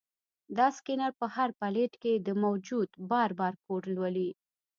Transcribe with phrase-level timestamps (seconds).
[0.57, 4.29] دا سکینر په هر پلیټ کې د موجود بار بارکوډ لولي.